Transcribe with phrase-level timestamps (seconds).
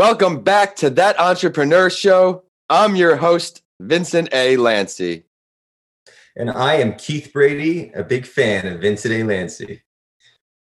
[0.00, 2.44] Welcome back to That Entrepreneur Show.
[2.70, 4.56] I'm your host, Vincent A.
[4.56, 5.24] Lancy.
[6.34, 9.24] And I am Keith Brady, a big fan of Vincent A.
[9.24, 9.82] Lancy.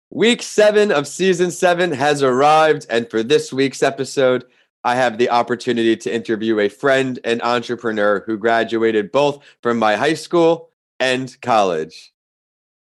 [0.09, 2.85] Week seven of season seven has arrived.
[2.89, 4.43] And for this week's episode,
[4.83, 9.95] I have the opportunity to interview a friend and entrepreneur who graduated both from my
[9.95, 12.11] high school and college.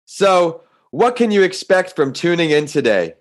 [0.06, 3.16] So, what can you expect from tuning in today?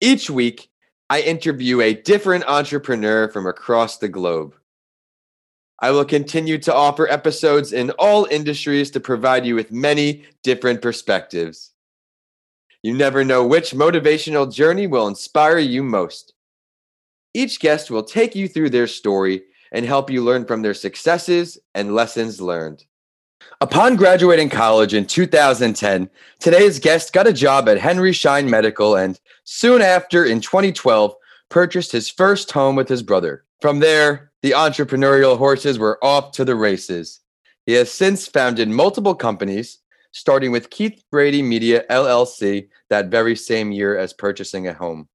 [0.00, 0.67] Each week,
[1.10, 4.54] I interview a different entrepreneur from across the globe.
[5.80, 10.82] I will continue to offer episodes in all industries to provide you with many different
[10.82, 11.72] perspectives.
[12.82, 16.34] You never know which motivational journey will inspire you most.
[17.32, 21.58] Each guest will take you through their story and help you learn from their successes
[21.74, 22.84] and lessons learned.
[23.60, 26.08] Upon graduating college in 2010,
[26.38, 31.12] today's guest got a job at Henry Schein Medical and soon after, in 2012,
[31.48, 33.44] purchased his first home with his brother.
[33.60, 37.18] From there, the entrepreneurial horses were off to the races.
[37.66, 39.78] He has since founded multiple companies,
[40.12, 45.08] starting with Keith Brady Media LLC that very same year as purchasing a home.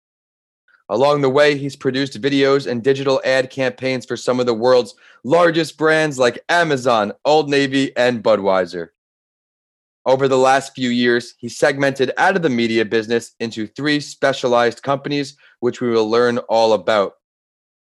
[0.90, 4.96] Along the way, he's produced videos and digital ad campaigns for some of the world's
[5.24, 8.90] largest brands like Amazon, Old Navy, and Budweiser.
[10.06, 14.84] Over the last few years, he segmented out of the media business into three specialized
[14.84, 17.14] companies, which we will learn all about.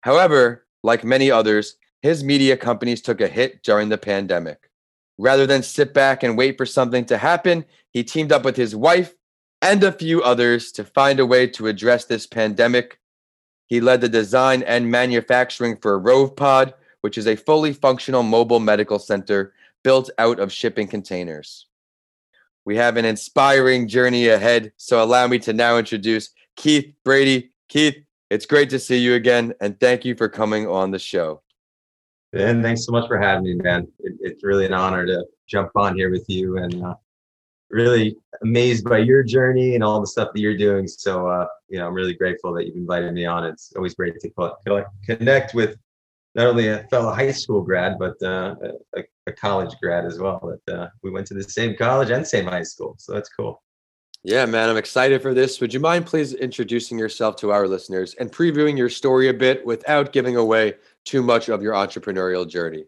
[0.01, 4.69] However, like many others, his media companies took a hit during the pandemic.
[5.17, 8.75] Rather than sit back and wait for something to happen, he teamed up with his
[8.75, 9.15] wife
[9.63, 12.99] and a few others to find a way to address this pandemic.
[13.67, 18.99] He led the design and manufacturing for RovePod, which is a fully functional mobile medical
[18.99, 21.67] center built out of shipping containers.
[22.65, 27.51] We have an inspiring journey ahead, so allow me to now introduce Keith Brady.
[27.69, 27.97] Keith,
[28.31, 31.43] it's great to see you again, and thank you for coming on the show.
[32.33, 33.89] Ben, thanks so much for having me, man.
[34.01, 36.95] It, it's really an honor to jump on here with you and uh,
[37.71, 40.87] really amazed by your journey and all the stuff that you're doing.
[40.87, 43.45] So, uh, you know, I'm really grateful that you've invited me on.
[43.45, 45.77] It's always great to connect with
[46.35, 48.55] not only a fellow high school grad, but uh,
[48.97, 50.57] a, a, college grad as well.
[50.67, 52.95] That uh, we went to the same college and same high school.
[52.99, 53.63] So that's cool.
[54.25, 55.61] Yeah, man, I'm excited for this.
[55.61, 59.65] Would you mind please introducing yourself to our listeners and previewing your story a bit
[59.65, 60.75] without giving away
[61.05, 62.85] too much of your entrepreneurial journey?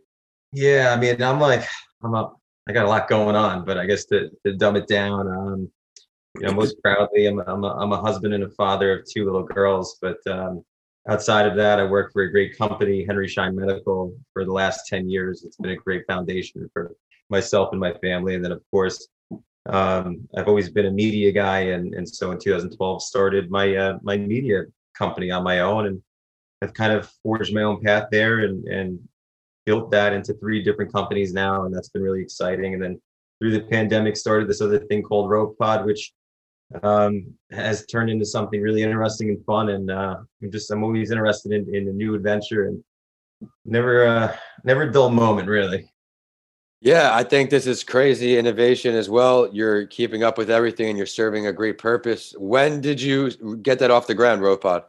[0.53, 1.67] Yeah, I mean, I'm like,
[2.03, 2.33] I'm a
[2.71, 5.71] I got a lot going on, but I guess to, to dumb it down, um,
[6.37, 9.25] you know, most proudly, I'm, I'm, a, I'm a husband and a father of two
[9.25, 9.99] little girls.
[10.01, 10.65] But um,
[11.09, 14.87] outside of that, I work for a great company, Henry Schein Medical, for the last
[14.87, 15.43] 10 years.
[15.43, 16.95] It's been a great foundation for
[17.29, 18.37] myself and my family.
[18.37, 19.09] And then, of course,
[19.69, 23.99] um, I've always been a media guy, and and so in 2012 started my uh,
[24.03, 24.63] my media
[24.97, 26.03] company on my own, and
[26.63, 29.01] I've kind of forged my own path there, and and
[29.67, 32.75] built that into three different companies now, and that's been really exciting.
[32.75, 33.01] And then
[33.39, 36.13] through the pandemic, started this other thing called RovePod, which
[36.83, 39.71] um, has turned into something really interesting and fun.
[39.71, 42.83] And uh, I'm just I'm always interested in, in a new adventure and
[43.65, 45.91] never uh, never a dull moment really.
[46.83, 49.51] Yeah, I think this is crazy innovation as well.
[49.53, 52.35] You're keeping up with everything and you're serving a great purpose.
[52.39, 54.85] When did you get that off the ground, RovePod?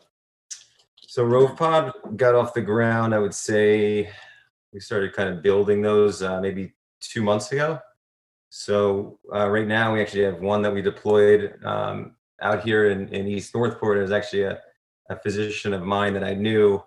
[1.06, 4.09] So RovePod got off the ground, I would say
[4.74, 7.80] we started kind of building those uh, maybe two months ago.
[8.50, 13.08] So uh, right now we actually have one that we deployed um, out here in,
[13.09, 13.98] in East Northport.
[13.98, 14.59] It was actually a,
[15.09, 16.82] a physician of mine that I knew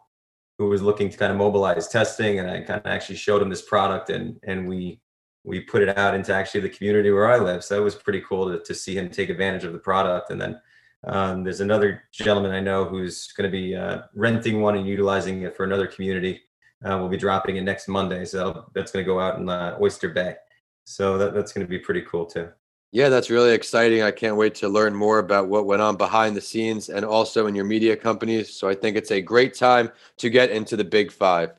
[0.58, 3.48] who was looking to kind of mobilize testing, and I kind of actually showed him
[3.48, 5.00] this product, and and we
[5.44, 7.62] we put it out into actually the community where I live.
[7.62, 10.30] So it was pretty cool to, to see him take advantage of the product.
[10.30, 10.60] And then
[11.06, 15.42] um, there's another gentleman I know who's going to be uh, renting one and utilizing
[15.42, 16.40] it for another community.
[16.82, 19.76] Uh, we'll be dropping it next Monday, so that's going to go out in uh,
[19.80, 20.36] Oyster Bay.
[20.84, 22.48] So that, that's going to be pretty cool too.
[22.92, 24.02] Yeah, that's really exciting.
[24.02, 27.48] I can't wait to learn more about what went on behind the scenes and also
[27.48, 28.54] in your media companies.
[28.54, 31.54] So I think it's a great time to get into the big five.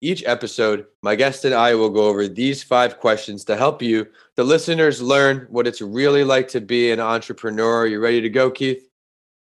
[0.00, 4.08] Each episode, my guest and I will go over these five questions to help you,
[4.34, 7.82] the listeners, learn what it's really like to be an entrepreneur.
[7.82, 8.90] Are you ready to go, Keith?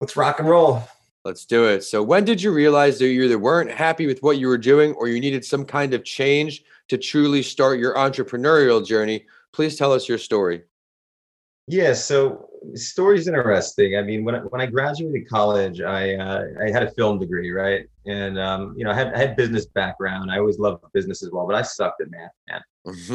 [0.00, 0.82] Let's rock and roll.
[1.26, 1.82] Let's do it.
[1.82, 4.92] So, when did you realize that you either weren't happy with what you were doing
[4.92, 9.26] or you needed some kind of change to truly start your entrepreneurial journey?
[9.52, 10.62] Please tell us your story.
[11.66, 13.96] Yeah, so story is interesting.
[13.96, 17.50] I mean, when I, when I graduated college, I uh, I had a film degree,
[17.50, 17.88] right?
[18.06, 20.30] And um, you know, I had I had business background.
[20.30, 22.62] I always loved business as well, but I sucked at math, man.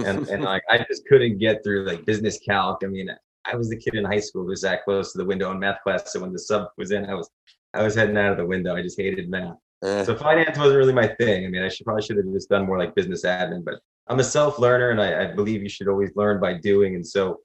[0.06, 2.82] and and like I just couldn't get through like business calc.
[2.84, 3.10] I mean,
[3.46, 5.82] I was the kid in high school who sat close to the window in math
[5.82, 6.12] class.
[6.12, 7.30] So when the sub was in, I was
[7.74, 8.76] I was heading out of the window.
[8.76, 9.56] I just hated math.
[9.84, 11.46] Eh, So finance wasn't really my thing.
[11.46, 13.76] I mean, I should probably should have just done more like business admin, but
[14.08, 16.96] I'm a self learner and I, I believe you should always learn by doing.
[16.96, 17.40] And so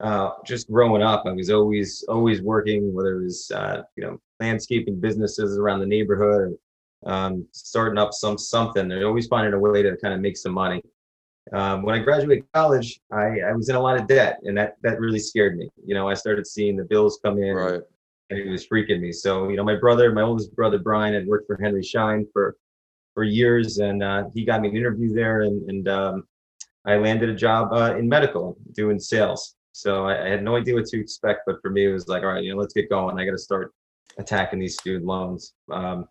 [0.00, 4.20] uh, just growing up, I was always always working, whether it was uh, you know
[4.40, 6.56] landscaping businesses around the neighborhood
[7.04, 8.88] or um, starting up some something.
[8.88, 10.82] They're always finding a way to kind of make some money.
[11.52, 14.76] Um, when I graduated college, I, I was in a lot of debt, and that
[14.82, 15.68] that really scared me.
[15.84, 17.80] You know, I started seeing the bills come in, right.
[18.30, 19.12] And it was freaking me.
[19.12, 22.56] So, you know, my brother, my oldest brother Brian, had worked for Henry Schein for
[23.14, 26.24] for years, and uh, he got me an interview there, and and um,
[26.86, 29.56] I landed a job uh, in medical doing sales.
[29.72, 32.22] So I, I had no idea what to expect, but for me, it was like,
[32.22, 33.18] all right, you know, let's get going.
[33.18, 33.72] I got to start
[34.18, 35.54] attacking these student loans.
[35.70, 36.08] Um,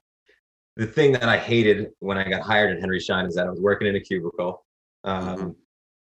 [0.77, 3.49] the thing that I hated when I got hired at Henry Schein is that I
[3.49, 4.65] was working in a cubicle.
[5.03, 5.55] Um, Mhm.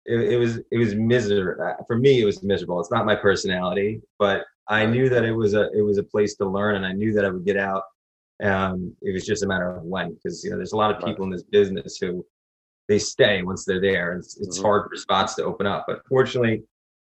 [0.06, 2.20] it, it was it was miserable for me.
[2.20, 2.81] It was miserable.
[2.81, 6.35] It's not my personality, but I knew that it was a it was a place
[6.37, 7.83] to learn, and I knew that I would get out.
[8.43, 11.03] Um, it was just a matter of when, because you know, there's a lot of
[11.05, 12.25] people in this business who
[12.89, 14.63] they stay once they're there, and it's, it's Mhm.
[14.63, 15.85] hard for spots to open up.
[15.89, 16.63] But fortunately,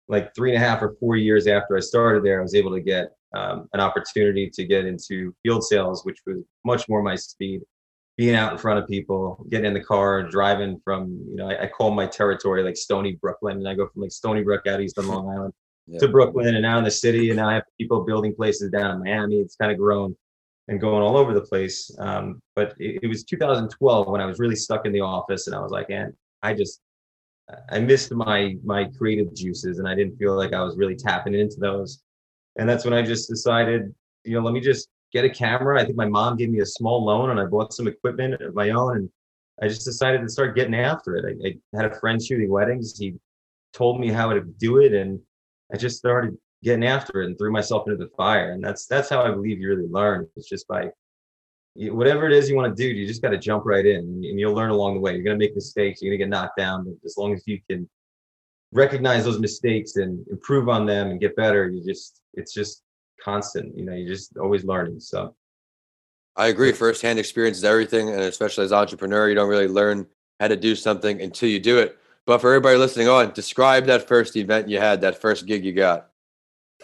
[0.08, 2.72] like three and a half or four years after I started there, I was able
[2.72, 7.14] to get um, an opportunity to get into field sales, which was much more my
[7.14, 7.62] speed.
[8.18, 11.62] Being out in front of people, getting in the car, driving from, you know, I,
[11.62, 14.82] I call my territory like Stony Brooklyn, and I go from like Stony Brook out
[14.82, 15.54] east on Long Island
[15.86, 15.98] Yeah.
[15.98, 18.92] to Brooklyn and now in the city, and now I have people building places down
[18.92, 19.36] in Miami.
[19.36, 20.16] It's kind of grown
[20.68, 21.90] and going all over the place.
[21.98, 25.56] Um, but it, it was 2012 when I was really stuck in the office, and
[25.56, 26.12] I was like, and
[26.42, 26.80] I just
[27.70, 31.34] I missed my my creative juices, and I didn't feel like I was really tapping
[31.34, 32.02] into those.
[32.56, 33.94] And that's when I just decided,
[34.24, 35.80] you know, let me just get a camera.
[35.80, 38.54] I think my mom gave me a small loan, and I bought some equipment of
[38.54, 39.10] my own, and
[39.62, 41.38] I just decided to start getting after it.
[41.44, 42.96] I, I had a friend shooting weddings.
[42.98, 43.14] He
[43.72, 45.20] told me how to do it, and
[45.72, 48.52] I just started getting after it and threw myself into the fire.
[48.52, 50.28] And that's that's how I believe you really learn.
[50.36, 50.90] It's just by
[51.74, 54.38] whatever it is you want to do, you just got to jump right in, and
[54.38, 55.14] you'll learn along the way.
[55.14, 56.02] You're gonna make mistakes.
[56.02, 57.88] You're gonna get knocked down, but as long as you can
[58.72, 62.82] recognize those mistakes and improve on them and get better, you just it's just
[63.22, 63.76] constant.
[63.76, 65.00] You know, you're just always learning.
[65.00, 65.34] So
[66.36, 66.72] I agree.
[66.72, 70.06] Firsthand experience is everything, and especially as an entrepreneur, you don't really learn
[70.40, 71.98] how to do something until you do it.
[72.26, 75.72] But for everybody listening on, describe that first event you had, that first gig you
[75.72, 76.08] got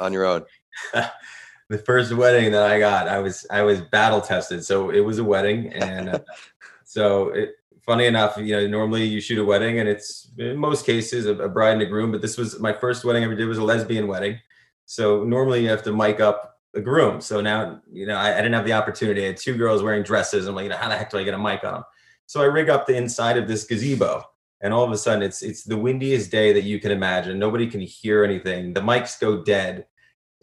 [0.00, 0.44] on your own.
[1.68, 4.64] the first wedding that I got, I was I was battle tested.
[4.64, 6.18] So it was a wedding, and uh,
[6.84, 7.54] so it,
[7.84, 11.34] funny enough, you know, normally you shoot a wedding, and it's in most cases a,
[11.34, 12.10] a bride and a groom.
[12.10, 14.38] But this was my first wedding I ever did was a lesbian wedding.
[14.86, 17.20] So normally you have to mic up the groom.
[17.20, 19.24] So now you know I, I didn't have the opportunity.
[19.24, 20.46] I had two girls wearing dresses.
[20.46, 21.84] I'm like, you know, how the heck do I get a mic on them?
[22.26, 24.24] So I rig up the inside of this gazebo.
[24.60, 27.38] And all of a sudden, it's it's the windiest day that you can imagine.
[27.38, 28.72] Nobody can hear anything.
[28.72, 29.86] The mics go dead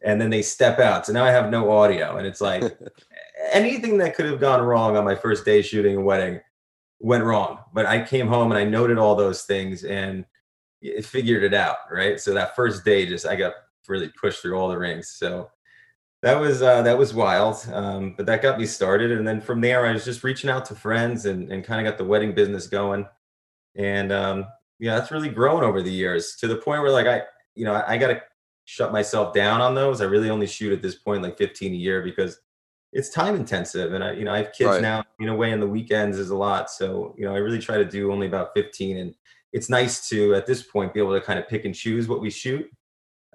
[0.03, 1.06] and then they step out.
[1.06, 2.63] So now I have no audio, and it's like
[3.51, 6.39] anything that could have gone wrong on my first day shooting a wedding
[7.00, 7.59] went wrong.
[7.73, 10.25] But I came home and I noted all those things and
[10.81, 12.19] it figured it out, right?
[12.19, 13.53] So that first day, just I got
[13.88, 15.15] really pushed through all the rings.
[15.18, 15.50] So
[16.21, 19.11] that was uh, that was wild, um, but that got me started.
[19.11, 21.91] And then from there, I was just reaching out to friends and and kind of
[21.91, 23.06] got the wedding business going.
[23.75, 24.45] And um,
[24.80, 27.23] yeah, that's really grown over the years to the point where like I,
[27.56, 28.21] you know, I, I got to
[28.66, 30.02] shut myself down on those.
[30.02, 32.40] I really only shoot at this point like 15 a year because
[32.92, 33.94] it's time intensive.
[33.94, 34.81] And I, you know, I have kids Right.
[34.81, 36.69] now, you know, way on the weekends is a lot.
[36.69, 38.97] So, you know, I really try to do only about 15.
[38.97, 39.16] And
[39.54, 42.21] it's nice to, at this point, be able to kind of pick and choose what
[42.21, 42.69] we shoot.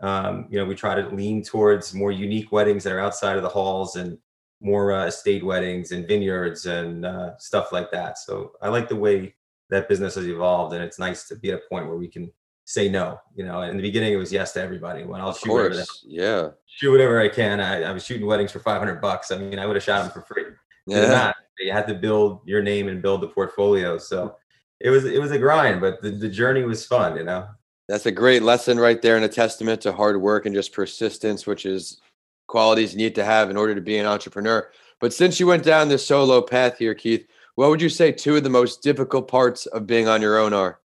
[0.01, 3.43] Um, you know, we try to lean towards more unique weddings that are outside of
[3.43, 4.17] the halls and
[4.63, 8.19] more uh, estate weddings and vineyards and uh, stuff like that.
[8.19, 9.35] So I like the way
[9.71, 12.31] that business has evolved, and it's nice to be at a point where we can
[12.65, 13.19] say no.
[13.35, 15.05] You know, in the beginning it was yes to everybody.
[15.05, 16.49] When I'll Of shoot whatever, the- Yeah.
[16.67, 17.61] shoot whatever I can.
[17.61, 19.31] I, I was shooting weddings for 500 bucks.
[19.31, 20.45] I mean, I would have shot them for free.
[20.87, 21.07] Yeah.
[21.09, 21.37] not.
[21.59, 23.99] You had to build your name and build the portfolio.
[23.99, 24.37] So
[24.81, 27.17] it was it was a grind, but the, the journey was fun.
[27.17, 27.47] You know.
[27.89, 31.47] That's a great lesson right there and a testament to hard work and just persistence,
[31.47, 32.01] which is
[32.47, 34.71] qualities you need to have in order to be an entrepreneur.
[35.01, 38.37] But since you went down this solo path here, Keith, what would you say two
[38.37, 40.81] of the most difficult parts of being on your own are?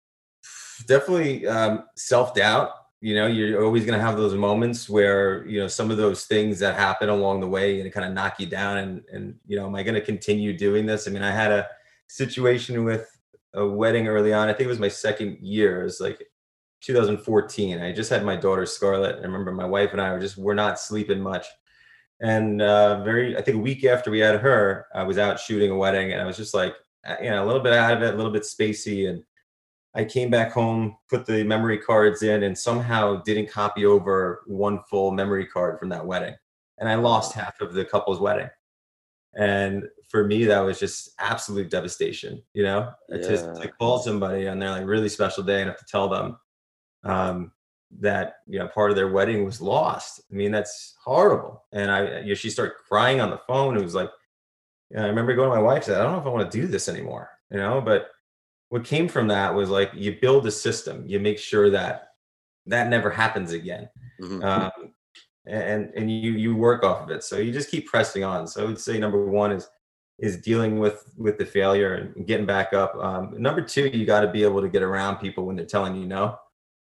[0.86, 2.72] definitely um, self doubt.
[3.02, 6.26] You know, you're always going to have those moments where you know some of those
[6.26, 8.78] things that happen along the way and kind of knock you down.
[8.78, 11.08] And and you know, am I going to continue doing this?
[11.08, 11.66] I mean, I had a
[12.08, 13.08] situation with
[13.54, 14.48] a wedding early on.
[14.48, 15.80] I think it was my second year.
[15.80, 16.22] It was like
[16.82, 17.80] 2014.
[17.80, 19.16] I just had my daughter Scarlett.
[19.16, 21.46] I remember my wife and I were just we're not sleeping much.
[22.20, 25.70] And uh, very, I think a week after we had her, I was out shooting
[25.70, 26.74] a wedding, and I was just like,
[27.06, 29.22] uh, you know, a little bit out of it, a little bit spacey, and
[29.94, 34.80] I came back home, put the memory cards in, and somehow didn't copy over one
[34.88, 36.34] full memory card from that wedding.
[36.78, 38.48] And I lost half of the couple's wedding.
[39.34, 43.18] And for me, that was just absolute devastation, you know, yeah.
[43.18, 46.36] to, to call somebody on their like really special day and have to tell them
[47.04, 47.52] um,
[47.98, 50.20] that, you know, part of their wedding was lost.
[50.30, 51.64] I mean, that's horrible.
[51.72, 53.76] And I, you know, she started crying on the phone.
[53.76, 54.10] It was like,
[54.96, 56.66] I remember going to my wife said, I don't know if I want to do
[56.66, 58.08] this anymore, you know, but
[58.70, 62.10] what came from that was like you build a system, you make sure that
[62.66, 63.88] that never happens again.
[64.20, 64.42] Mm-hmm.
[64.44, 64.92] Um,
[65.46, 67.24] and and you you work off of it.
[67.24, 68.46] So you just keep pressing on.
[68.46, 69.68] So I would say number one is
[70.18, 72.94] is dealing with with the failure and getting back up.
[72.96, 75.96] Um, number two, you got to be able to get around people when they're telling
[75.96, 76.38] you no,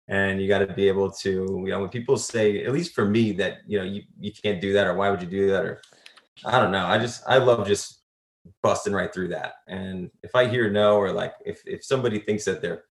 [0.09, 3.05] and you got to be able to you know when people say at least for
[3.05, 5.65] me that you know you you can't do that or why would you do that
[5.65, 5.81] or
[6.45, 6.87] I don't know.
[6.87, 8.03] I just I love just
[8.63, 9.55] busting right through that.
[9.67, 12.85] And if I hear no or like if if somebody thinks that they're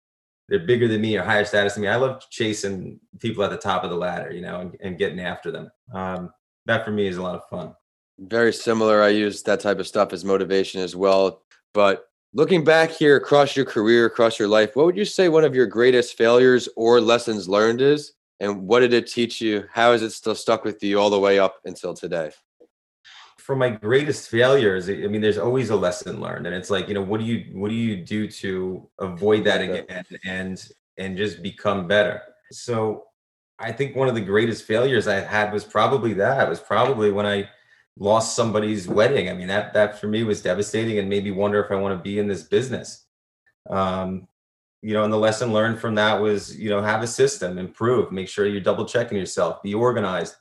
[0.49, 1.89] they're bigger than me or higher status than me.
[1.89, 5.19] I love chasing people at the top of the ladder, you know, and, and getting
[5.19, 5.69] after them.
[5.93, 6.31] Um,
[6.65, 7.73] that for me is a lot of fun.
[8.17, 9.03] Very similar.
[9.03, 11.41] I use that type of stuff as motivation as well.
[11.73, 12.05] But
[12.37, 15.55] looking back here across your career, across your life, what would you say one of
[15.55, 18.13] your greatest failures or lessons learned is?
[18.39, 19.65] And what did it teach you?
[19.73, 22.29] How is it still stuck with you all the way up until today?
[23.39, 26.93] For my greatest failures, I mean, there's always a lesson learned, and it's like, you
[26.93, 31.41] know, what do you what do you do to avoid that again and and just
[31.41, 32.21] become better?
[32.51, 33.05] So,
[33.57, 36.45] I think one of the greatest failures I had was probably that.
[36.45, 37.49] It was probably when I
[37.97, 39.29] lost somebody's wedding.
[39.29, 41.97] I mean, that that for me was devastating, and made me wonder if I want
[41.97, 43.05] to be in this business.
[43.69, 44.27] Um,
[44.81, 48.11] you know, and the lesson learned from that was, you know, have a system, improve,
[48.11, 50.35] make sure you're double checking yourself, be organized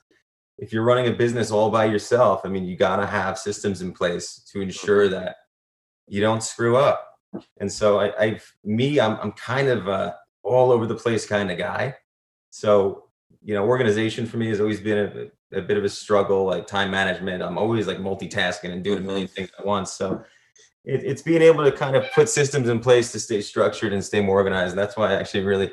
[0.57, 3.81] if you're running a business all by yourself, I mean, you got to have systems
[3.81, 5.13] in place to ensure mm-hmm.
[5.13, 5.35] that
[6.07, 7.05] you don't screw up.
[7.59, 11.51] And so I, I've me, I'm I'm kind of a all over the place kind
[11.51, 11.95] of guy.
[12.49, 13.09] So
[13.43, 16.67] you know, organization for me has always been a, a bit of a struggle, like
[16.67, 17.41] time management.
[17.41, 19.93] I'm always like multitasking and doing a million things at once.
[19.93, 20.23] So
[20.83, 24.03] it, it's being able to kind of put systems in place to stay structured and
[24.03, 24.71] stay more organized.
[24.71, 25.71] And that's why I actually really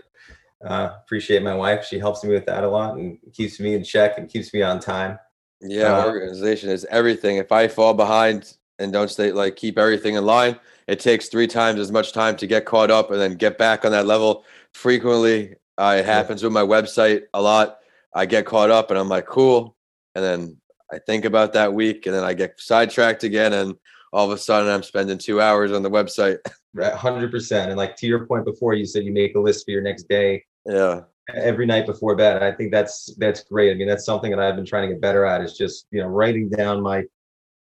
[0.65, 1.85] uh, appreciate my wife.
[1.85, 4.63] She helps me with that a lot and keeps me in check and keeps me
[4.63, 5.19] on time.
[5.61, 7.37] Yeah, uh, organization is everything.
[7.37, 11.47] If I fall behind and don't stay like keep everything in line, it takes three
[11.47, 14.45] times as much time to get caught up and then get back on that level.
[14.73, 17.79] Frequently, uh, it happens with my website a lot.
[18.15, 19.77] I get caught up and I'm like, cool,
[20.15, 20.57] and then
[20.93, 23.75] I think about that week and then I get sidetracked again and
[24.13, 26.39] all of a sudden I'm spending two hours on the website.
[26.77, 27.71] Right, hundred percent.
[27.71, 30.09] And like to your point before, you said you make a list for your next
[30.09, 31.01] day yeah
[31.35, 34.57] every night before bed i think that's that's great i mean that's something that i've
[34.57, 36.99] been trying to get better at is just you know writing down my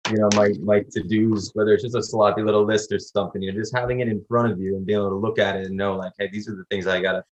[0.09, 3.51] you know my my to-dos whether it's just a sloppy little list or something you
[3.51, 5.65] know just having it in front of you and being able to look at it
[5.65, 7.23] and know like hey these are the things i gotta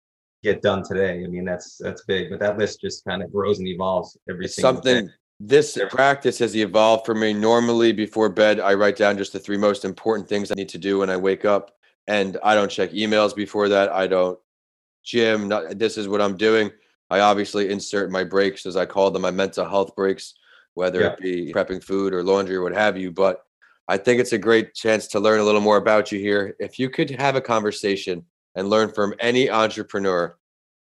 [0.44, 3.60] get done today i mean that's that's big but that list just kind of grows
[3.60, 5.00] and evolves every something day.
[5.00, 9.39] Something this practice has evolved for me normally before bed i write down just the
[9.39, 11.72] three most important things i need to do when i wake up
[12.08, 14.39] and i don't check emails before that i don't
[15.08, 15.48] gym.
[15.48, 16.70] Not, this is what I'm doing.
[17.10, 20.36] I obviously insert my breaks, as I call them, my mental health breaks,
[20.74, 21.13] whether yeah.
[21.13, 23.12] it be prepping food or laundry or what have you.
[23.12, 23.44] But
[23.88, 26.56] I think it's a great chance to learn a little more about you here.
[26.60, 28.25] If you could have a conversation
[28.58, 30.36] and learn from any entrepreneur,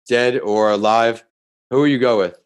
[0.07, 1.25] dead or alive,
[1.71, 2.37] who would you go with?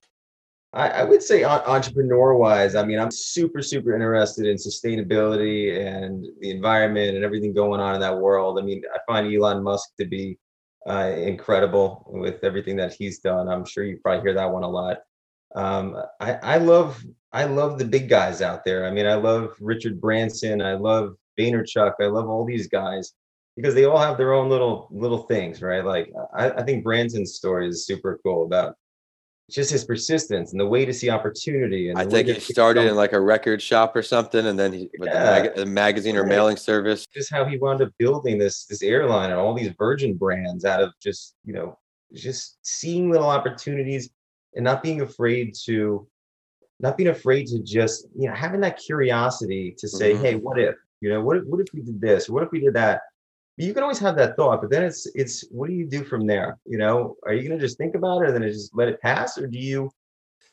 [0.73, 6.25] I, I would say entrepreneur wise, I mean, I'm super, super interested in sustainability and
[6.39, 8.57] the environment and everything going on in that world.
[8.57, 10.37] I mean, I find Elon Musk to be
[10.89, 13.49] uh, incredible with everything that he's done.
[13.49, 14.99] I'm sure you probably hear that one a lot.
[15.55, 17.03] Um, I, I love
[17.33, 18.85] I love the big guys out there.
[18.85, 20.61] I mean, I love Richard Branson.
[20.61, 21.93] I love Vaynerchuk.
[21.99, 23.13] I love all these guys
[23.57, 25.83] because they all have their own little little things, right?
[25.83, 28.75] Like I, I think Branson's story is super cool about
[29.49, 31.89] just his persistence and the way to see opportunity.
[31.89, 34.89] And I think he started in like a record shop or something, and then he
[34.99, 35.23] with yeah.
[35.23, 36.29] the, mag- the, magazine or right.
[36.29, 37.07] mailing service.
[37.11, 40.81] Just how he wound up building this this airline and all these Virgin brands out
[40.81, 41.77] of just you know
[42.13, 44.11] just seeing little opportunities
[44.55, 46.07] and not being afraid to
[46.79, 50.23] not being afraid to just you know having that curiosity to say, mm-hmm.
[50.23, 52.29] hey, what if you know what if, what if we did this?
[52.29, 53.01] What if we did that?
[53.57, 56.27] You can always have that thought, but then it's it's what do you do from
[56.27, 56.59] there?
[56.65, 59.37] You know, are you gonna just think about it and then just let it pass,
[59.37, 59.89] or do you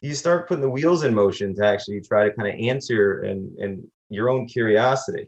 [0.00, 3.22] do you start putting the wheels in motion to actually try to kind of answer
[3.22, 5.26] and and your own curiosity?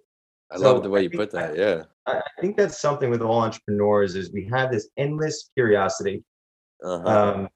[0.50, 1.56] I so love the way you put that.
[1.56, 6.24] Yeah, I, I, think that's something with all entrepreneurs is we have this endless curiosity.
[6.84, 7.08] Uh-huh.
[7.08, 7.48] Um,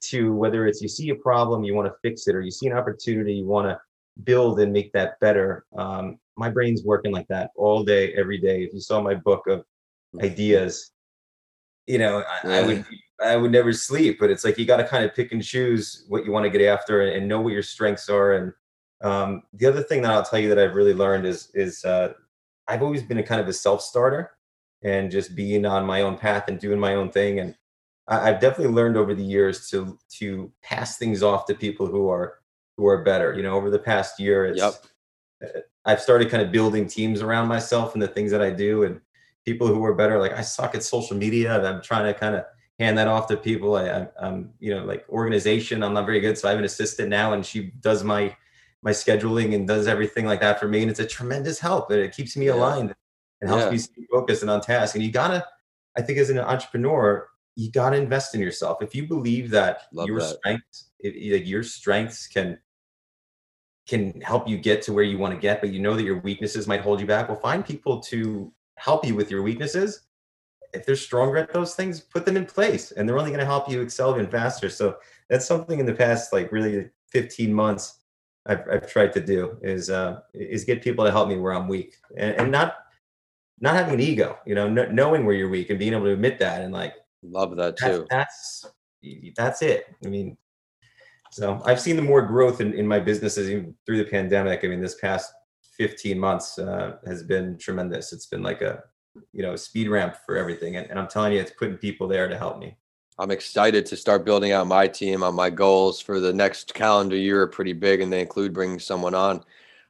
[0.00, 2.66] to whether it's you see a problem, you want to fix it, or you see
[2.66, 3.78] an opportunity, you want to
[4.24, 5.64] build and make that better.
[5.76, 8.62] Um, my brain's working like that all day, every day.
[8.62, 9.64] If you saw my book of
[10.14, 10.24] mm.
[10.24, 10.92] ideas,
[11.86, 12.54] you know, I, yeah.
[12.56, 12.84] I would
[13.24, 14.18] I would never sleep.
[14.18, 16.50] But it's like you got to kind of pick and choose what you want to
[16.50, 18.52] get after and, and, know what your strengths are and
[19.02, 22.12] Um, the other thing that I'll tell you that I've really learned is is uh,
[22.68, 24.30] I've always been a kind of a self starter
[24.84, 27.40] and just being on my own path and doing my own thing.
[27.40, 27.56] And
[28.08, 32.08] I, I've definitely learned over the years to to pass things off to people who
[32.08, 32.41] are
[32.82, 33.32] who are better.
[33.34, 34.74] You know, over the past year, it's Yep.
[35.84, 39.00] I've started kind of building teams around myself and the things that I do, and
[39.44, 40.18] people who are better.
[40.18, 42.44] Like I suck at social media, and I'm trying to kind of
[42.78, 43.76] hand that off to people.
[43.76, 45.82] I, I'm, you know, like organization.
[45.82, 48.36] I'm not very good, so I have an assistant now, and she does my
[48.82, 51.90] my scheduling and does everything like that for me, and it's a tremendous help.
[51.90, 52.54] And it keeps me Yeah.
[52.54, 52.94] aligned
[53.40, 53.70] and helps Yeah.
[53.70, 54.94] me stay focused and on task.
[54.96, 55.46] And you gotta,
[55.96, 58.82] I think, as an entrepreneur, you gotta invest in yourself.
[58.82, 60.38] If you believe that Love your that.
[60.38, 62.58] strengths, if, like your strengths can
[63.86, 66.18] can help you get to where you want to get, but you know that your
[66.20, 67.28] weaknesses might hold you back.
[67.28, 70.02] Well, find people to help you with your weaknesses.
[70.72, 73.46] If they're stronger at those things, put them in place, and they're only going to
[73.46, 74.68] help you excel even faster.
[74.70, 74.96] So
[75.28, 77.98] that's something in the past, like really 15 months,
[78.46, 81.68] I've, I've tried to do is uh, is get people to help me where I'm
[81.68, 82.76] weak, and, and not
[83.60, 86.12] not having an ego, you know, kn- knowing where you're weak and being able to
[86.12, 88.06] admit that, and like Love that that's, too.
[88.10, 88.66] that's
[89.36, 89.94] that's it.
[90.04, 90.36] I mean,
[91.32, 94.64] so I've seen the more growth in, in my businesses even through the pandemic.
[94.64, 95.32] I mean, this past
[95.78, 98.12] 15 months uh, has been tremendous.
[98.12, 98.82] It's been like a
[99.32, 102.28] you know speed ramp for everything, and, and I'm telling you, it's putting people there
[102.28, 102.76] to help me.
[103.18, 107.16] I'm excited to start building out my team on my goals for the next calendar
[107.16, 109.44] year are pretty big and they include bringing someone on.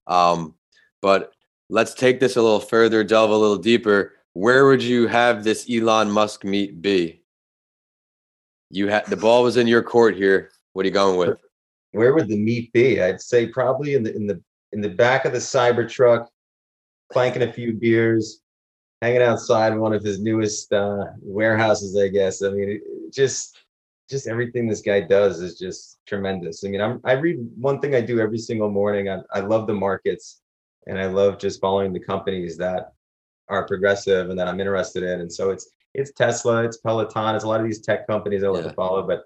[0.09, 0.55] Um,
[1.01, 1.33] but
[1.69, 4.15] let's take this a little further, delve a little deeper.
[4.33, 7.23] Where would you have this Elon Musk meet be?
[8.71, 10.51] You had the ball was in your court here.
[10.73, 11.39] What are you going with?
[11.93, 13.03] Where would the meet be?
[13.03, 14.41] I'd say probably in the in the
[14.73, 16.31] in the back of the cyber truck,
[17.13, 18.41] clanking a few beers,
[19.03, 21.97] hanging outside one of his newest uh, warehouses.
[21.97, 22.43] I guess.
[22.43, 23.59] I mean, it, it just
[24.09, 26.65] just everything this guy does is just tremendous.
[26.65, 29.11] I mean, I'm I read one thing I do every single morning.
[29.11, 30.41] I, I love the markets,
[30.87, 32.95] and I love just following the companies that
[33.49, 35.21] are progressive and that I'm interested in.
[35.21, 38.49] And so it's it's Tesla, it's Peloton, it's a lot of these tech companies I
[38.49, 38.71] love Yeah.
[38.71, 39.07] to follow.
[39.07, 39.25] But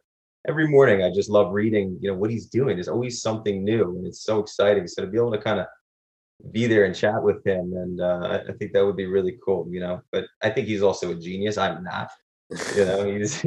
[0.48, 2.76] every morning I just love reading, you know, what he's doing.
[2.76, 4.86] There's always something new, and it's so exciting.
[4.86, 5.66] So to be able to kind of
[6.52, 9.66] be there and chat with him, and uh, I, think that would be really cool,
[9.70, 10.02] you know.
[10.12, 11.58] But I think he's also a genius.
[11.58, 12.10] I'm not,
[12.76, 13.04] you know.
[13.18, 13.44] He's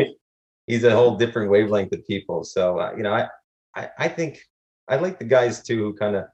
[0.68, 2.44] he's a whole different wavelength of people.
[2.44, 3.28] So uh, you know, I,
[3.76, 4.40] I I think
[4.88, 6.26] I like the guys too who kind of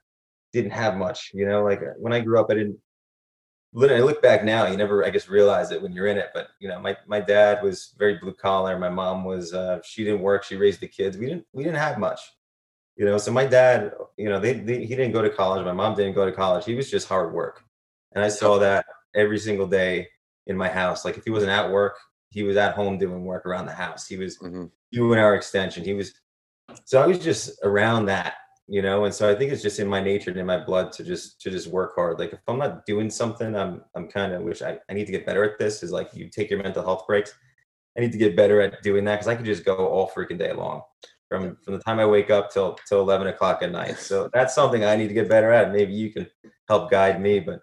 [0.52, 1.62] didn't have much, you know.
[1.62, 2.78] Like uh, when I grew up, I didn't.
[3.84, 6.30] I look back now, you never, I guess, realize it when you're in it.
[6.32, 8.78] But you know, my my dad was very blue collar.
[8.78, 10.44] My mom was, uh, she didn't work.
[10.44, 11.18] She raised the kids.
[11.18, 12.20] We didn't, we didn't have much,
[12.96, 13.18] you know.
[13.18, 15.64] So my dad, you know, they, they he didn't go to college.
[15.64, 16.64] My mom didn't go to college.
[16.64, 17.64] He was just hard work,
[18.14, 20.08] and I saw that every single day
[20.46, 21.04] in my house.
[21.04, 21.98] Like if he wasn't at work,
[22.30, 24.06] he was at home doing work around the house.
[24.06, 24.70] He was Mhm.
[24.92, 25.84] doing our extension.
[25.84, 26.14] He was,
[26.84, 28.34] so I was just around that,
[28.68, 29.04] you know.
[29.04, 31.40] And so I think it's just in my nature and in my blood to just
[31.42, 32.18] to just work hard.
[32.18, 35.12] Like if I'm not doing something, I'm I'm kind of which I I need to
[35.12, 35.82] get better at this.
[35.82, 37.32] Is like you take your mental health breaks.
[37.96, 40.38] I need to get better at doing that because I could just go all freaking
[40.38, 40.82] day long,
[41.28, 43.98] from from the time I wake up till till eleven o'clock at night.
[43.98, 45.72] So that's something I need to get better at.
[45.72, 46.26] Maybe you can
[46.68, 47.60] help guide me, but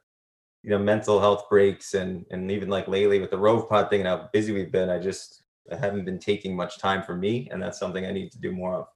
[0.63, 4.07] you know, mental health breaks and and even like lately with the RovePod thing and
[4.07, 7.61] how busy we've been, I just I haven't been taking much time for me, and
[7.61, 8.87] that's something I need to do more of.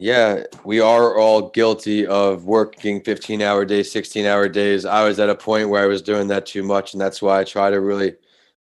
[0.00, 4.84] Yeah, we are all guilty of working 15 hour days, 16 hour days.
[4.84, 6.94] I was at a point where I was doing that too much.
[6.94, 8.14] And that's why I try to really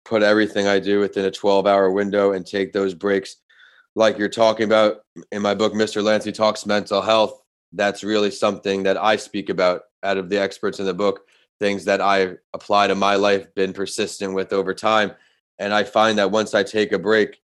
[0.06, 3.38] put everything I do within a 12 hour window and take those breaks.
[3.96, 6.04] Like you're talking about in my book, Mr.
[6.04, 7.42] Lancy Talks Mental Health.
[7.72, 11.22] That's really something that I speak about out of the experts in the book,
[11.60, 15.14] things that I apply to my life, been persistent with over time.
[15.58, 17.43] And I find that once I take a break,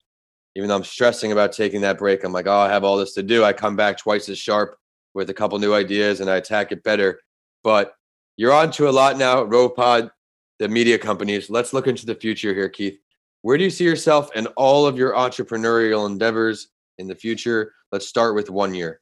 [0.55, 3.15] even though I'm stressing about taking that break, I'm like, oh, I have all this
[3.15, 3.45] to do.
[3.45, 4.77] I come back twice as sharp
[5.13, 7.21] with a couple new ideas and I attack it better.
[7.63, 7.95] But
[8.37, 10.11] you're on to a lot now, RovePod,
[10.59, 11.51] the media companies.
[11.51, 12.99] Let's look into the future here, Keith.
[13.43, 17.73] Where do you see yourself and all of your entrepreneurial endeavors in the future?
[17.93, 19.01] Let's start with one year.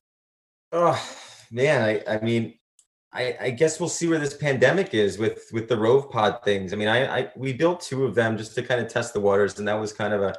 [0.73, 1.01] Oh
[1.51, 2.55] man, I, I mean,
[3.13, 6.73] I, I guess we'll see where this pandemic is with with the RovePod things.
[6.73, 9.21] I mean, I, I we built two of them just to kind of test the
[9.21, 10.35] waters, and that was kind of a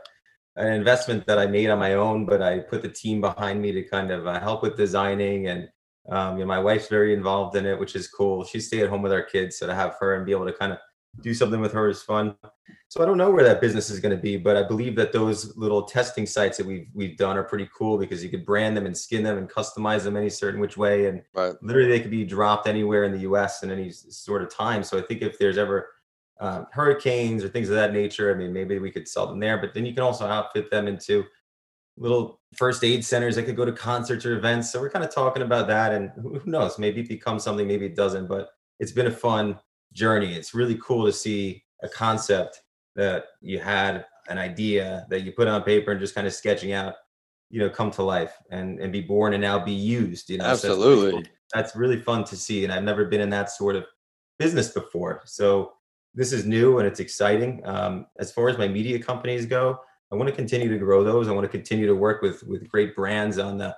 [0.55, 2.25] an investment that I made on my own.
[2.25, 5.69] But I put the team behind me to kind of uh, help with designing, and
[6.09, 8.43] um, you know, my wife's very involved in it, which is cool.
[8.43, 10.53] She stayed at home with our kids, so to have her and be able to
[10.53, 10.79] kind of
[11.21, 12.35] do something with her is fun.
[12.87, 15.11] So I don't know where that business is going to be, but I believe that
[15.11, 18.75] those little testing sites that we've we've done are pretty cool because you could brand
[18.75, 21.53] them and skin them and customize them any certain which way, and Right.
[21.61, 23.63] literally they could be dropped anywhere in the U.S.
[23.63, 24.83] in any sort of time.
[24.83, 25.89] So I think if there's ever
[26.43, 29.57] um, hurricanes or things of that nature, I mean, maybe we could sell them there.
[29.57, 31.23] But then you can also outfit them into
[31.95, 34.69] little first aid centers that could go to concerts or events.
[34.69, 37.85] So we're kind of talking about that, and who knows, maybe it becomes something, maybe
[37.85, 38.27] it doesn't.
[38.27, 38.49] But
[38.81, 39.57] it's been a fun
[39.93, 40.33] journey.
[40.33, 42.61] It's really cool to see a concept
[42.97, 46.73] that you had an idea that you put on paper and just kind of sketching
[46.73, 46.95] out
[47.49, 50.45] you know come to life and and be born and now be used you know
[50.45, 53.49] absolutely so that's, really that's really fun to see and i've never been in that
[53.49, 53.85] sort of
[54.39, 55.73] business before so
[56.13, 59.79] this is new and it's exciting um, as far as my media companies go
[60.11, 62.67] i want to continue to grow those i want to continue to work with with
[62.69, 63.75] great brands on the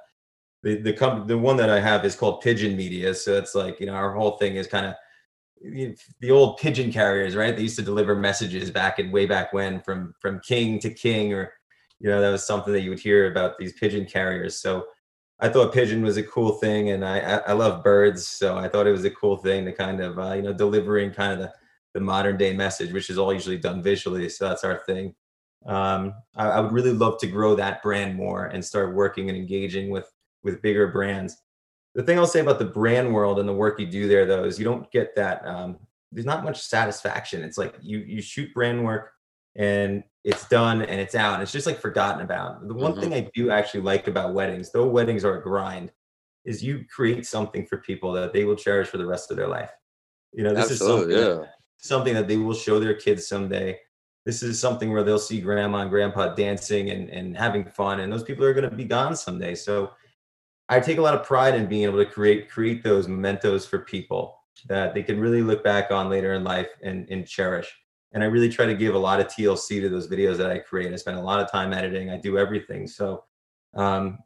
[0.63, 3.79] the the, com- the one that i have is called pigeon media so it's like
[3.79, 4.95] you know our whole thing is kind of
[5.61, 7.55] the old pigeon carriers, right?
[7.55, 11.33] They used to deliver messages back in way back when from from king to king,
[11.33, 11.53] or
[11.99, 14.59] you know, that was something that you would hear about these pigeon carriers.
[14.59, 14.85] So
[15.39, 18.87] I thought pigeon was a cool thing, and I I love birds, so I thought
[18.87, 21.53] it was a cool thing to kind of uh, you know delivering kind of the
[21.95, 24.29] the modern day message, which is all usually done visually.
[24.29, 25.15] So that's our thing.
[25.65, 29.37] Um, I, I would really love to grow that brand more and start working and
[29.37, 30.11] engaging with
[30.43, 31.37] with bigger brands
[31.95, 34.43] the thing I'll say about the brand world and the work you do there, though,
[34.43, 35.45] is you don't get that.
[35.47, 35.77] Um,
[36.11, 37.41] there's not much satisfaction.
[37.41, 39.11] It's like you you shoot brand work
[39.55, 41.35] and it's done and it's out.
[41.35, 42.67] And it's just like forgotten about.
[42.67, 43.01] The one mm-hmm.
[43.01, 45.91] thing I do actually like about weddings, though weddings are a grind,
[46.43, 49.47] is you create something for people that they will cherish for the rest of their
[49.47, 49.71] life.
[50.33, 51.49] You know, this Absolutely, is something, yeah.
[51.77, 53.77] Something that they will show their kids someday.
[54.25, 58.11] This is something where they'll see grandma and grandpa dancing and, and having fun, and
[58.11, 59.53] those people are going to be gone someday.
[59.53, 59.91] So
[60.67, 63.79] I take a lot of pride in being able to create create those mementos for
[63.79, 67.71] people that they can really look back on later in life and, and cherish.
[68.13, 70.59] And I really try to give a lot of TLC to those videos that I
[70.59, 70.93] create.
[70.93, 72.09] I spend a lot of time editing.
[72.09, 72.87] I do everything.
[72.87, 73.25] So
[73.75, 74.19] um,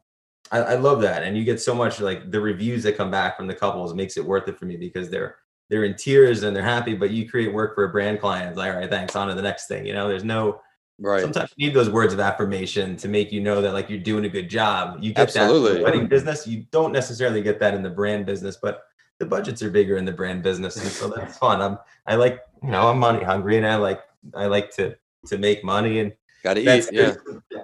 [0.52, 1.24] I, I love that.
[1.24, 4.16] And you get so much like the reviews that come back from the couples makes
[4.16, 5.36] it worth it for me because they're
[5.70, 8.50] they're in tears and they're happy, but you create work for a brand client.
[8.50, 9.86] It's like, all right, thanks, on to the next thing.
[9.86, 10.60] You know, there's no
[11.02, 11.22] Right.
[11.22, 14.26] Sometimes you need those words of affirmation to make you know that like you're doing
[14.26, 14.98] a good job.
[15.00, 15.62] You get Absolutely.
[15.62, 16.46] that in the wedding business.
[16.46, 18.82] You don't necessarily get that in the brand business, but
[19.18, 21.62] the budgets are bigger in the brand business, and so that's fun.
[21.62, 24.02] I'm I like you know I'm money hungry, and I like
[24.34, 24.94] I like to
[25.26, 26.12] to make money and
[26.44, 26.88] got to eat.
[26.92, 27.16] Yeah, there's,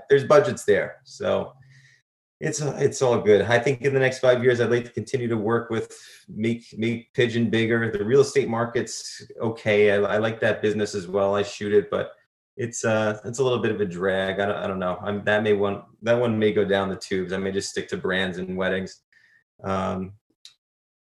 [0.08, 1.52] there's budgets there, so
[2.40, 3.42] it's it's all good.
[3.42, 5.96] I think in the next five years, I'd like to continue to work with
[6.28, 7.90] make make pigeon bigger.
[7.90, 9.92] The real estate market's okay.
[9.92, 11.34] I, I like that business as well.
[11.34, 12.12] I shoot it, but
[12.56, 14.40] it's uh it's a little bit of a drag.
[14.40, 14.98] I don't I don't know.
[15.02, 17.32] I'm that may one that one may go down the tubes.
[17.32, 19.00] I may just stick to brands and weddings.
[19.64, 20.12] Um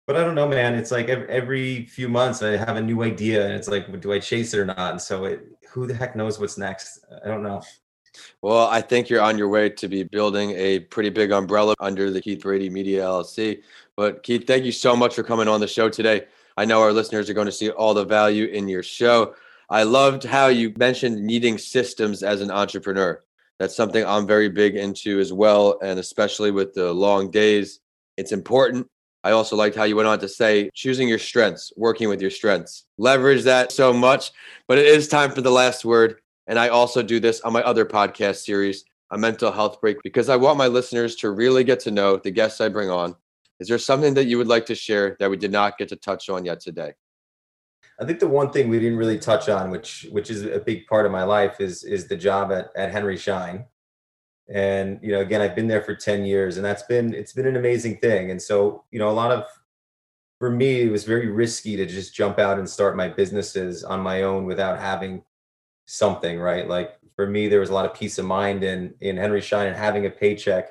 [0.08, 0.76] but I don't know, man.
[0.76, 4.12] It's like every, every few months I have a new idea, and it's like, do
[4.12, 4.92] I chase it or not?
[4.92, 7.06] And so, it, who the heck knows what's next?
[7.24, 7.62] I don't know.
[8.42, 12.12] Well, I think you're on your way to be building a pretty big umbrella under
[12.12, 13.62] the Keith Brady Media LLC.
[13.96, 16.26] But Keith, thank you so much for coming on the show today.
[16.58, 19.36] I know our listeners are going to see all the value in your show.
[19.70, 23.24] I loved how you mentioned needing systems as an entrepreneur.
[23.58, 25.80] That's something I'm very big into as well.
[25.82, 27.80] And especially with the long days,
[28.18, 28.88] it's important.
[29.24, 32.32] I also liked how you went on to say choosing your strengths, working with your
[32.32, 32.86] strengths.
[32.98, 34.32] Leverage that so much.
[34.68, 36.22] But it is time for the last word.
[36.52, 40.28] And I also do this on my other podcast series, A Mental Health Break, because
[40.28, 43.16] I want my listeners to really get to know the guests I bring on.
[43.62, 45.96] Is there something that you would like to share that we did not get to
[45.96, 46.92] touch on yet today?
[48.02, 50.88] I think the one thing we didn't really touch on, which which is a big
[50.88, 53.64] part of my life, is is the job at at Henry Schein.
[54.54, 57.48] And you know, again, I've been there for ten years, and that's been it's been
[57.48, 58.30] an amazing thing.
[58.30, 59.46] And so, you know, a lot of
[60.38, 64.02] for me, it was very risky to just jump out and start my businesses on
[64.02, 65.24] my own without having
[65.92, 66.68] something, right?
[66.68, 69.68] Like for me, there was a lot of peace of mind in in Henry Schein
[69.68, 70.70] and having a paycheck.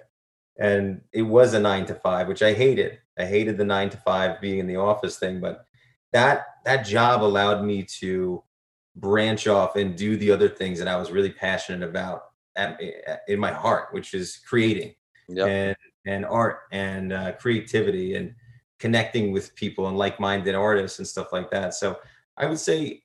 [0.59, 2.98] And it was a nine to five, which I hated.
[3.18, 5.64] I hated the nine to five being in the office thing, but
[6.12, 8.42] that that job allowed me to
[8.96, 12.22] branch off and do the other things that I was really passionate about
[12.56, 14.94] at, at, in my heart, which is creating
[15.28, 15.48] yep.
[15.48, 18.35] and and art and uh, creativity and
[18.78, 21.74] connecting with people and like-minded artists and stuff like that.
[21.74, 21.98] So
[22.38, 23.02] I would say,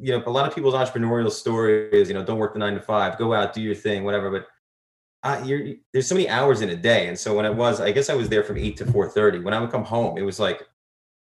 [0.00, 2.74] you know, a lot of people's entrepreneurial story is, you know, don't work the nine
[2.74, 4.30] to five, go out, do your thing, whatever.
[4.30, 7.92] But you're, there's so many hours in a day, and so when I was, I
[7.92, 9.38] guess I was there from eight to four thirty.
[9.38, 10.62] When I would come home, it was like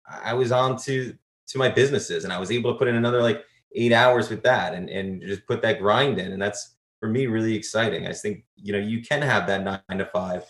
[0.07, 1.13] I was on to
[1.49, 3.43] to my businesses and I was able to put in another like
[3.75, 6.31] eight hours with that and and just put that grind in.
[6.31, 8.07] And that's for me really exciting.
[8.07, 10.45] I think, you know, you can have that nine to five,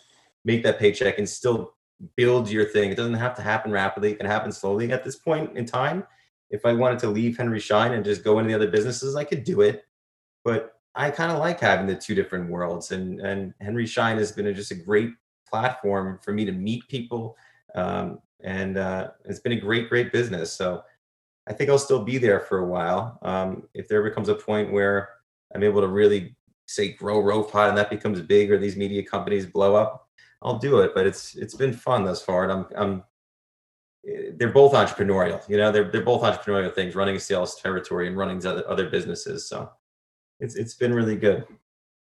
[0.45, 1.73] make that paycheck and still
[2.15, 2.91] build your thing.
[2.91, 6.05] It doesn't have to happen rapidly, it can happen slowly at this point in time.
[6.49, 9.23] If I wanted to leave Henry Schein and just go into the other businesses, I
[9.23, 9.85] could do it.
[10.43, 12.91] But I kind of like having the two different worlds.
[12.91, 15.11] And and Henry Schein has been a, just a great
[15.47, 17.35] platform for me to meet people,
[17.75, 20.51] um, and uh, it's been a great, great business.
[20.51, 20.83] So
[21.47, 23.19] I think I'll still be there for a while.
[23.21, 25.09] Um, if there ever comes a point where
[25.53, 26.35] I'm able to really
[26.67, 30.07] say grow RovePod and that becomes big or these media companies blow up,
[30.43, 30.91] I'll do it.
[30.93, 33.03] But it's it's been fun thus far, and I'm I'm
[34.35, 35.47] they're both entrepreneurial.
[35.49, 38.89] You know, they're they're both entrepreneurial things, running a sales territory and running other other
[38.89, 39.47] businesses.
[39.47, 39.69] So
[40.39, 41.45] it's it's been really good.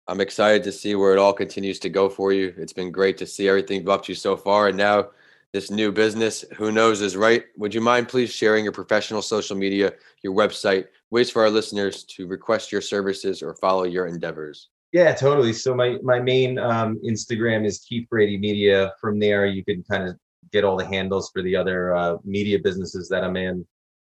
[0.07, 2.53] I'm excited to see where it all continues to go for you.
[2.57, 5.09] It's been great to see everything up to you so far, and now
[5.53, 7.45] this new business, who knows, is right.
[7.57, 12.03] Would you mind please sharing your professional social media, your website, ways for our listeners
[12.05, 14.69] to request your services or follow your endeavors?
[14.93, 15.53] Yeah, totally.
[15.53, 18.93] So my my main um, Instagram is Keith Brady Media.
[18.99, 20.17] From there, you can kind of
[20.53, 23.65] get all the handles for the other uh, media businesses that I'm in,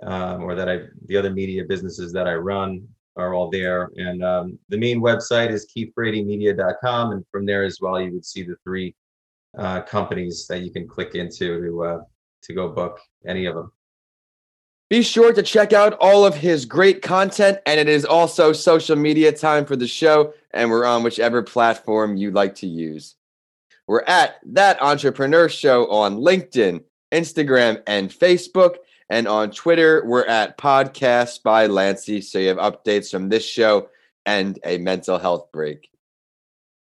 [0.03, 3.91] um, or that I the other media businesses that I run are all there.
[3.97, 8.43] And um, the main website is keithbradymedia.com, and from there as well, you would see
[8.43, 8.95] the three
[9.57, 12.01] uh, companies that you can click into to uh,
[12.43, 13.73] to go book any of them.
[14.91, 18.97] Be sure to check out all of his great content, and it is also social
[18.97, 23.17] media time for the show, and we're on whichever platform you like to use.
[23.87, 28.77] We're at That Entrepreneur Show on LinkedIn, Instagram, and Facebook.
[29.11, 32.23] And on Twitter, we're at Podcast by Lancey.
[32.23, 33.89] So you have updates from this show
[34.25, 35.91] and a mental health break.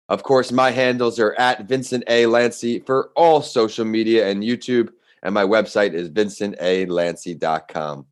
[0.10, 2.28] Of course, my handles are at Vincent A.
[2.28, 4.90] Lancey for all social media and YouTube.
[5.24, 8.06] And my website is vincentalancey.com.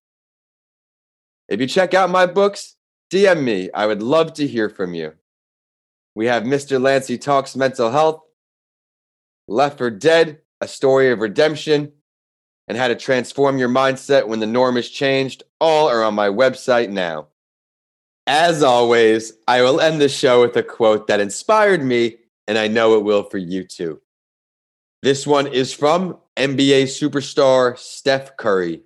[1.50, 2.78] If you check out my books,
[3.12, 3.70] DM me.
[3.74, 5.14] I would love to hear from you.
[6.16, 6.82] We have Mr.
[6.82, 8.22] Lancey Talks Mental Health,
[9.48, 11.92] Left for Dead, A Story of Redemption,
[12.68, 15.44] and How to Transform Your Mindset When the Norm is Changed.
[15.60, 17.28] All are on my website now.
[18.28, 22.68] As always, I will end the show with a quote that inspired me, and I
[22.68, 24.00] know it will for you too.
[25.02, 28.82] This one is from NBA superstar Steph Curry.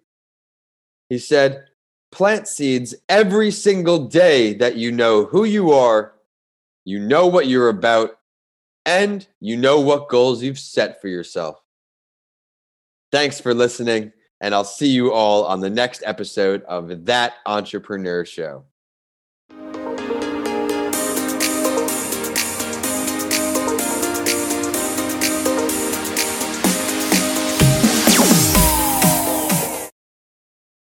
[1.10, 1.66] He said,
[2.12, 6.14] Plant seeds every single day that you know who you are,
[6.86, 8.18] you know what you're about,
[8.86, 11.62] and you know what goals you've set for yourself.
[13.12, 18.26] Thanks for listening, and I'll see you all on the next episode of That Entrepreneur
[18.26, 18.66] Show.